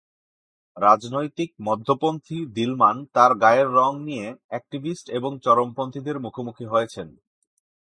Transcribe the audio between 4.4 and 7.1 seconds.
Activist এবং চরমপন্থীদের মুখোমুখি হয়েছেন।